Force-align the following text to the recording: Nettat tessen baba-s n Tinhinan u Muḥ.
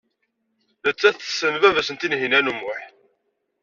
Nettat 0.87 1.17
tessen 1.17 1.55
baba-s 1.61 1.89
n 1.91 1.95
Tinhinan 1.97 2.51
u 2.51 2.53
Muḥ. 2.59 2.81